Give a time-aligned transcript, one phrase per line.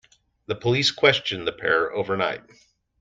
[0.47, 2.41] The police questioned the pair overnight